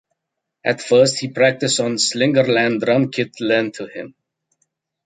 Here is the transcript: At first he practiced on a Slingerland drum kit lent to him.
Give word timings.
At 0.65 0.81
first 0.81 1.19
he 1.19 1.27
practiced 1.29 1.79
on 1.79 1.91
a 1.91 1.95
Slingerland 1.99 2.79
drum 2.79 3.11
kit 3.11 3.39
lent 3.39 3.75
to 3.75 3.85
him. 3.85 4.15